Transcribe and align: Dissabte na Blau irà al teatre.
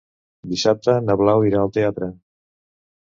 Dissabte 0.53 0.95
na 1.09 1.17
Blau 1.21 1.45
irà 1.49 1.61
al 1.67 1.71
teatre. 1.77 2.09